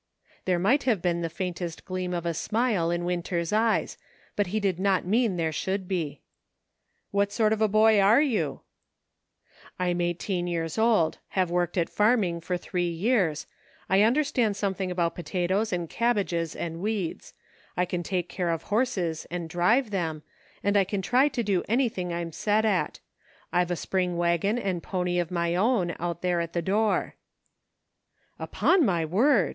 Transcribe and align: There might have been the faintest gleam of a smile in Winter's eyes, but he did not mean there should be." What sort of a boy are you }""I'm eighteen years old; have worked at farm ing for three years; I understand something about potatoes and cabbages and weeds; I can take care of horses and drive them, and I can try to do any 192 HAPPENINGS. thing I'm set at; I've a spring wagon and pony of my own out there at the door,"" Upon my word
There 0.45 0.57
might 0.57 0.81
have 0.85 0.99
been 0.99 1.21
the 1.21 1.29
faintest 1.29 1.85
gleam 1.85 2.11
of 2.11 2.25
a 2.25 2.33
smile 2.33 2.89
in 2.89 3.05
Winter's 3.05 3.53
eyes, 3.53 3.99
but 4.35 4.47
he 4.47 4.59
did 4.59 4.79
not 4.79 5.05
mean 5.05 5.35
there 5.37 5.51
should 5.51 5.87
be." 5.87 6.21
What 7.11 7.31
sort 7.31 7.53
of 7.53 7.61
a 7.61 7.67
boy 7.67 7.99
are 7.99 8.19
you 8.19 8.61
}""I'm 9.79 10.01
eighteen 10.01 10.47
years 10.47 10.79
old; 10.79 11.19
have 11.37 11.51
worked 11.51 11.77
at 11.77 11.87
farm 11.87 12.23
ing 12.23 12.41
for 12.41 12.57
three 12.57 12.89
years; 12.89 13.45
I 13.91 14.01
understand 14.01 14.55
something 14.57 14.89
about 14.89 15.13
potatoes 15.13 15.71
and 15.71 15.87
cabbages 15.87 16.55
and 16.55 16.79
weeds; 16.79 17.35
I 17.77 17.85
can 17.85 18.01
take 18.01 18.27
care 18.27 18.49
of 18.49 18.63
horses 18.63 19.27
and 19.29 19.47
drive 19.47 19.91
them, 19.91 20.23
and 20.63 20.75
I 20.75 20.83
can 20.83 21.03
try 21.03 21.27
to 21.27 21.43
do 21.43 21.61
any 21.69 21.89
192 21.89 21.89
HAPPENINGS. 21.91 21.95
thing 21.95 22.27
I'm 22.27 22.31
set 22.31 22.65
at; 22.65 22.99
I've 23.53 23.69
a 23.69 23.75
spring 23.75 24.17
wagon 24.17 24.57
and 24.57 24.81
pony 24.81 25.19
of 25.19 25.29
my 25.29 25.55
own 25.55 25.95
out 25.99 26.23
there 26.23 26.41
at 26.41 26.53
the 26.53 26.63
door,"" 26.63 27.17
Upon 28.39 28.83
my 28.83 29.05
word 29.05 29.49